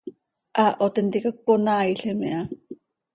Haaho 0.59 0.85
tintica 0.93 1.29
cöconaaailim 1.35 2.19
iha. 2.27 2.41